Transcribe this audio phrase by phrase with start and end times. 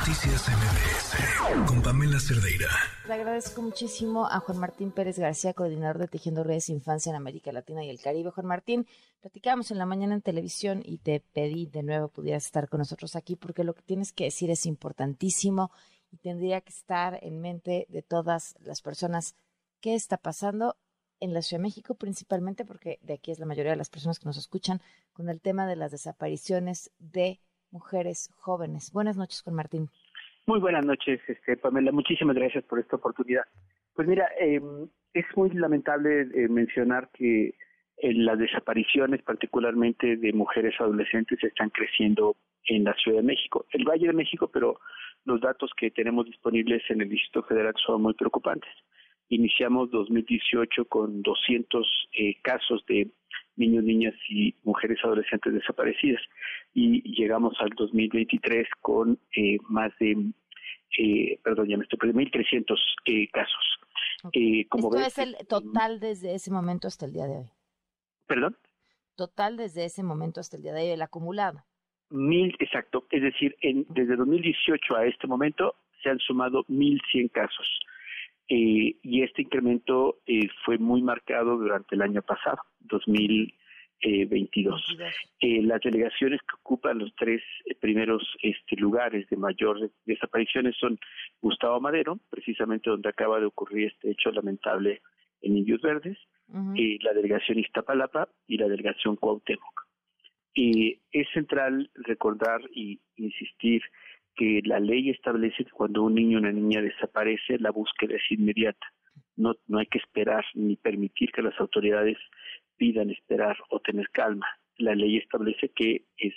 [0.00, 2.68] Noticias MBS con Pamela Cerdeira.
[3.06, 7.52] Le agradezco muchísimo a Juan Martín Pérez García, coordinador de Tejiendo Redes Infancia en América
[7.52, 8.30] Latina y el Caribe.
[8.30, 8.86] Juan Martín,
[9.20, 13.14] platicamos en la mañana en televisión y te pedí de nuevo pudieras estar con nosotros
[13.14, 15.70] aquí porque lo que tienes que decir es importantísimo
[16.10, 19.34] y tendría que estar en mente de todas las personas
[19.82, 20.76] qué está pasando
[21.20, 24.18] en la Ciudad de México, principalmente porque de aquí es la mayoría de las personas
[24.18, 24.80] que nos escuchan,
[25.12, 27.38] con el tema de las desapariciones de
[27.72, 28.92] mujeres jóvenes.
[28.92, 29.88] Buenas noches, con Martín.
[30.46, 31.92] Muy buenas noches, este, Pamela.
[31.92, 33.44] Muchísimas gracias por esta oportunidad.
[33.94, 37.54] Pues mira, em, es muy lamentable eh, mencionar que
[37.98, 43.84] eh, las desapariciones, particularmente de mujeres adolescentes, están creciendo en la Ciudad de México, el
[43.84, 44.80] Valle de México, pero
[45.24, 48.70] los datos que tenemos disponibles en el Distrito Federal son muy preocupantes.
[49.28, 53.10] Iniciamos 2018 con 200 eh, casos de
[53.60, 56.22] niños, niñas y mujeres adolescentes desaparecidas
[56.74, 60.16] y llegamos al 2023 con eh, más de,
[60.98, 63.78] eh, perdón, ya me estoy perdiendo, 1.300 eh, casos.
[64.32, 67.50] Eh, como Esto es el total desde ese momento hasta el día de hoy.
[68.26, 68.56] ¿Perdón?
[69.16, 71.62] Total desde ese momento hasta el día de hoy, el acumulado.
[72.10, 73.06] Mil, exacto.
[73.10, 77.66] Es decir, en, desde 2018 a este momento se han sumado 1.100 casos.
[78.52, 82.58] Eh, y este incremento eh, fue muy marcado durante el año pasado,
[82.90, 84.98] 2022.
[85.40, 90.98] Eh, las delegaciones que ocupan los tres eh, primeros este, lugares de mayor desapariciones son
[91.40, 95.00] Gustavo Madero, precisamente donde acaba de ocurrir este hecho lamentable
[95.42, 96.18] en Indios Verdes,
[96.52, 99.86] la delegación Iztapalapa y la delegación Cuauhtémoc.
[100.54, 103.80] Es central recordar y insistir
[104.40, 108.22] que la ley establece que cuando un niño o una niña desaparece, la búsqueda es
[108.30, 108.86] inmediata.
[109.36, 112.16] No, no hay que esperar ni permitir que las autoridades
[112.80, 114.46] pidan esperar o tener calma.
[114.78, 116.32] La ley establece que es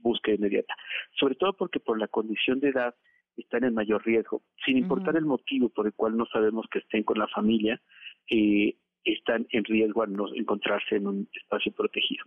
[0.00, 0.74] búsqueda inmediata,
[1.20, 2.94] sobre todo porque por la condición de edad
[3.36, 7.02] están en mayor riesgo, sin importar el motivo por el cual no sabemos que estén
[7.02, 7.80] con la familia,
[8.30, 12.24] eh, están en riesgo al no encontrarse en un espacio protegido.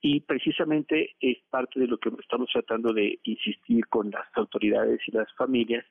[0.00, 5.12] Y precisamente es parte de lo que estamos tratando de insistir con las autoridades y
[5.12, 5.84] las familias,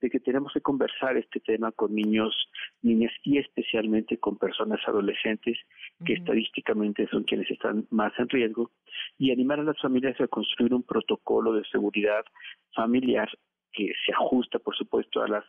[0.00, 2.34] de que tenemos que conversar este tema con niños,
[2.82, 5.58] niñas y especialmente con personas adolescentes
[6.04, 8.70] que estadísticamente son quienes están más en riesgo
[9.18, 12.24] y animar a las familias a construir un protocolo de seguridad
[12.74, 13.28] familiar
[13.72, 15.44] que se ajusta, por supuesto, a las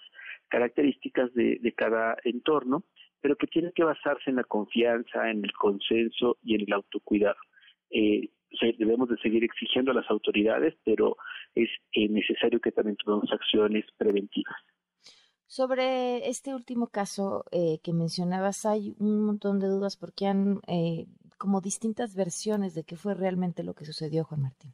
[0.50, 2.84] características de, de cada entorno
[3.22, 7.38] pero que tiene que basarse en la confianza, en el consenso y en el autocuidado.
[7.90, 8.30] Eh,
[8.78, 11.18] debemos de seguir exigiendo a las autoridades, pero
[11.56, 14.56] es eh, necesario que también tomemos acciones preventivas.
[15.50, 21.08] Sobre este último caso eh, que mencionabas, hay un montón de dudas porque han eh,
[21.40, 24.74] como distintas versiones de qué fue realmente lo que sucedió, Juan Martín.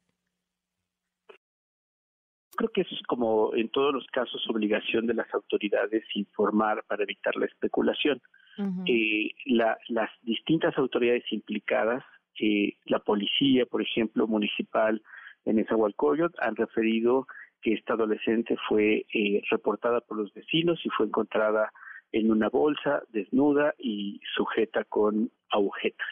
[2.58, 7.36] Creo que es como en todos los casos obligación de las autoridades informar para evitar
[7.38, 8.22] la especulación.
[8.86, 12.04] eh, la, las distintas autoridades implicadas,
[12.40, 15.02] eh, la policía, por ejemplo, municipal
[15.46, 17.28] en Esahualcoyot, han referido
[17.62, 21.72] que esta adolescente fue eh, reportada por los vecinos y fue encontrada
[22.12, 26.08] en una bolsa, desnuda y sujeta con agujetas.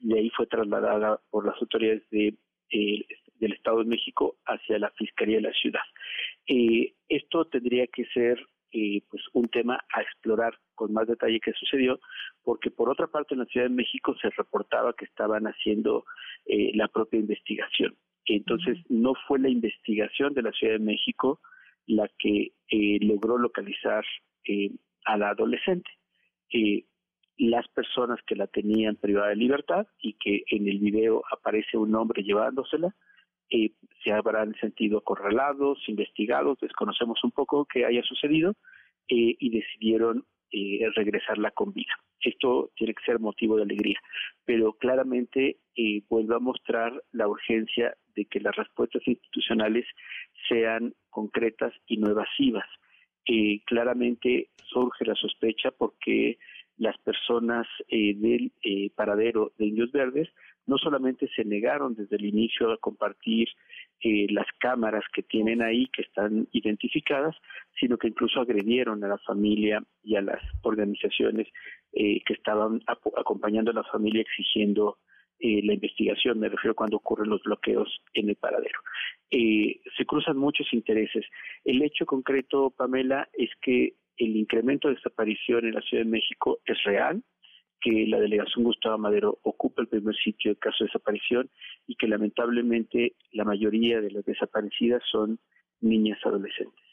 [0.00, 2.34] De ahí fue trasladada por las autoridades de
[2.70, 3.06] eh,
[3.38, 5.80] del Estado de México hacia la Fiscalía de la Ciudad.
[6.46, 8.38] Eh, esto tendría que ser
[8.72, 11.98] eh, pues un tema a explorar con más detalle qué sucedió,
[12.42, 16.04] porque por otra parte en la Ciudad de México se reportaba que estaban haciendo
[16.46, 17.96] eh, la propia investigación.
[18.26, 21.40] Entonces no fue la investigación de la Ciudad de México
[21.86, 24.04] la que eh, logró localizar
[24.44, 24.70] eh,
[25.06, 25.90] a la adolescente.
[26.52, 26.84] Eh,
[27.38, 31.94] las personas que la tenían privada de libertad y que en el video aparece un
[31.94, 32.94] hombre llevándosela,
[33.50, 33.70] eh,
[34.08, 38.52] se habrán sentido acorralados, investigados, desconocemos un poco qué haya sucedido
[39.08, 41.92] eh, y decidieron eh, regresarla con vida.
[42.20, 44.00] Esto tiene que ser motivo de alegría,
[44.46, 49.84] pero claramente eh, vuelve a mostrar la urgencia de que las respuestas institucionales
[50.48, 52.66] sean concretas y no evasivas.
[53.26, 56.38] Eh, claramente surge la sospecha porque
[56.78, 60.28] las personas eh, del eh, paradero de Indios Verdes
[60.66, 63.48] no solamente se negaron desde el inicio a compartir
[64.00, 67.34] eh, las cámaras que tienen ahí, que están identificadas,
[67.80, 71.48] sino que incluso agredieron a la familia y a las organizaciones
[71.90, 74.98] que estaban acompañando a la familia exigiendo
[75.40, 78.78] la investigación, me refiero cuando ocurren los bloqueos en el paradero.
[79.30, 81.24] Se cruzan muchos intereses.
[81.64, 86.58] El hecho concreto, Pamela, es que el incremento de desaparición en la Ciudad de México
[86.64, 87.22] es real,
[87.80, 91.48] que la delegación Gustavo Madero ocupa el primer sitio de caso de desaparición
[91.86, 95.38] y que lamentablemente la mayoría de las desaparecidas son
[95.80, 96.84] niñas adolescentes.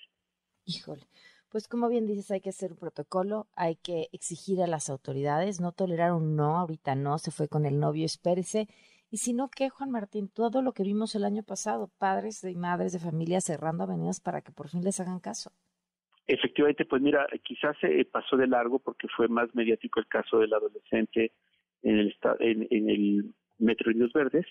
[0.66, 1.02] Híjole.
[1.50, 5.62] Pues como bien dices, hay que hacer un protocolo, hay que exigir a las autoridades,
[5.62, 8.68] no tolerar un no, ahorita no, se fue con el novio, espérese.
[9.10, 10.28] Y si no, ¿qué, Juan Martín?
[10.28, 14.42] Todo lo que vimos el año pasado, padres y madres de familia cerrando avenidas para
[14.42, 15.54] que por fin les hagan caso.
[16.28, 20.54] Efectivamente, pues mira, quizás se pasó de largo porque fue más mediático el caso del
[20.54, 21.32] adolescente
[21.84, 24.46] en el, en, el Metro Indios Verdes,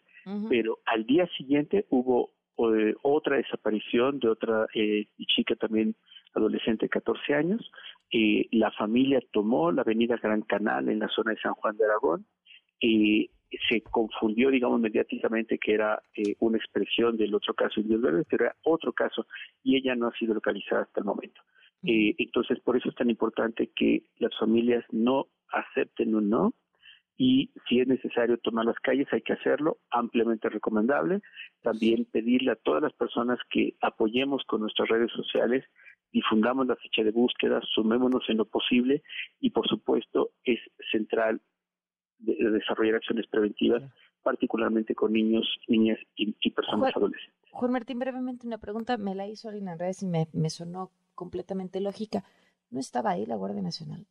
[0.49, 5.97] pero al día siguiente hubo eh, otra desaparición de otra eh, chica también
[6.35, 7.73] adolescente de 14 años.
[8.13, 11.85] Eh, la familia tomó la avenida Gran Canal en la zona de San Juan de
[11.85, 12.25] Aragón
[12.81, 13.31] y
[13.69, 18.45] se confundió, digamos, mediáticamente que era eh, una expresión del otro caso Indios Verdes, pero
[18.47, 19.27] era otro caso
[19.63, 21.41] y ella no ha sido localizada hasta el momento.
[21.87, 26.55] Eh, entonces, por eso es tan importante que las familias no acepten un no
[27.17, 31.21] y si es necesario tomar las calles hay que hacerlo, ampliamente recomendable.
[31.63, 35.65] También pedirle a todas las personas que apoyemos con nuestras redes sociales,
[36.13, 39.03] difundamos la ficha de búsqueda, sumémonos en lo posible
[39.41, 40.59] y por supuesto es
[40.91, 41.41] central
[42.19, 43.83] de, desarrollar acciones preventivas,
[44.23, 47.35] particularmente con niños, niñas y, personas adolescentes.
[47.53, 50.91] Juan Martín, brevemente una pregunta, me la hizo alguien en redes y me, me sonó
[51.15, 52.25] completamente lógica.
[52.71, 54.07] ¿No estaba ahí la Guardia Nacional?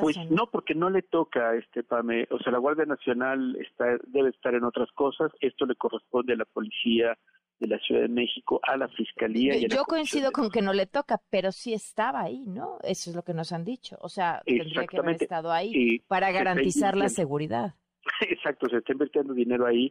[0.00, 4.30] Pues no, porque no le toca, este Pame, o sea, la Guardia Nacional está, debe
[4.30, 7.18] estar en otras cosas, esto le corresponde a la policía
[7.58, 9.56] de la Ciudad de México, a la Fiscalía.
[9.66, 12.78] Yo, coincido con que no le toca, pero sí estaba ahí, ¿no?
[12.82, 16.30] Eso es lo que nos han dicho, o sea, tendría que haber estado ahí para
[16.30, 17.74] garantizar la seguridad.
[18.28, 19.90] Exacto, se está invirtiendo dinero ahí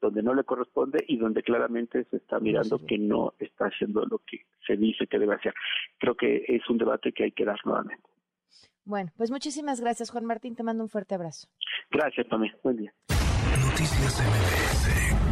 [0.00, 4.18] donde no le corresponde y donde claramente se está mirando que no está haciendo lo
[4.18, 5.54] que se dice que debe hacer.
[5.98, 8.08] Creo que es un debate que hay que dar nuevamente.
[8.84, 10.56] Bueno, pues muchísimas gracias, Juan Martín.
[10.56, 11.48] Te mando un fuerte abrazo.
[11.90, 12.54] Gracias, también.
[12.62, 12.92] Buen día.
[13.60, 15.23] Noticias MBS